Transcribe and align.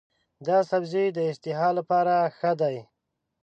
دا 0.47 0.57
سبزی 0.69 1.05
د 1.13 1.17
اشتها 1.31 1.69
لپاره 1.79 2.15
ښه 2.37 2.51
دی. 2.61 2.77